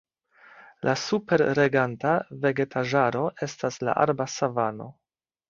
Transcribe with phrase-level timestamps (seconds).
[0.87, 2.13] La superreganta
[2.47, 4.91] vegetaĵaro estas la arba savano.